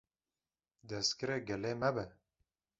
destgirê 0.89 1.37
gelê 1.49 1.73
me 1.81 1.89
be! 1.95 2.05